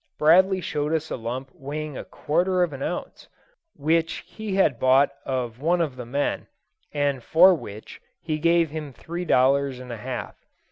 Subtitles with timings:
[0.17, 3.27] Bradley showed us a lump weighing a quarter of an ounce,
[3.75, 6.47] which he had bought of one of the men,
[6.91, 10.43] and for which he gave him three dollars and a half.